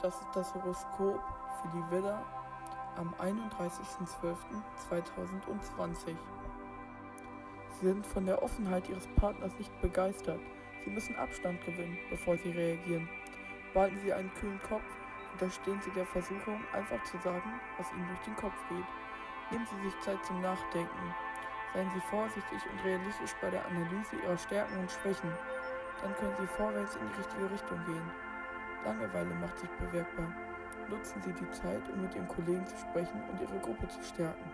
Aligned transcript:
Das 0.00 0.14
ist 0.14 0.28
das 0.32 0.54
Horoskop 0.54 1.20
für 1.60 1.68
die 1.74 1.82
Widder 1.90 2.24
am 2.96 3.12
31.12.2020. 3.18 6.16
Sie 7.80 7.86
sind 7.86 8.06
von 8.06 8.24
der 8.24 8.40
Offenheit 8.40 8.88
Ihres 8.88 9.08
Partners 9.16 9.52
nicht 9.58 9.76
begeistert. 9.80 10.38
Sie 10.84 10.90
müssen 10.90 11.16
Abstand 11.16 11.64
gewinnen, 11.64 11.98
bevor 12.10 12.38
Sie 12.38 12.52
reagieren. 12.52 13.08
Behalten 13.74 13.98
Sie 14.04 14.12
einen 14.12 14.32
kühlen 14.34 14.60
Kopf, 14.68 14.84
widerstehen 15.34 15.80
Sie 15.82 15.90
der 15.90 16.06
Versuchung, 16.06 16.60
einfach 16.72 17.02
zu 17.02 17.18
sagen, 17.18 17.60
was 17.76 17.90
Ihnen 17.90 18.06
durch 18.06 18.20
den 18.20 18.36
Kopf 18.36 18.54
geht. 18.68 18.86
Nehmen 19.50 19.66
Sie 19.66 19.80
sich 19.88 19.98
Zeit 20.00 20.24
zum 20.24 20.40
Nachdenken. 20.40 21.12
Seien 21.74 21.90
Sie 21.92 22.02
vorsichtig 22.08 22.60
und 22.70 22.84
realistisch 22.84 23.34
bei 23.40 23.50
der 23.50 23.66
Analyse 23.66 24.14
Ihrer 24.22 24.38
Stärken 24.38 24.78
und 24.78 24.92
Schwächen. 24.92 25.32
Dann 26.02 26.14
können 26.14 26.36
Sie 26.38 26.46
vorwärts 26.46 26.94
in 26.94 27.08
die 27.08 27.14
richtige 27.18 27.50
Richtung 27.50 27.84
gehen. 27.84 28.12
Langeweile 28.84 29.34
macht 29.40 29.58
sich 29.58 29.70
bemerkbar. 29.70 30.32
Nutzen 30.88 31.20
Sie 31.22 31.32
die 31.32 31.50
Zeit, 31.50 31.82
um 31.92 32.02
mit 32.02 32.14
Ihren 32.14 32.28
Kollegen 32.28 32.66
zu 32.66 32.76
sprechen 32.78 33.20
und 33.30 33.40
Ihre 33.40 33.58
Gruppe 33.58 33.88
zu 33.88 34.02
stärken. 34.02 34.50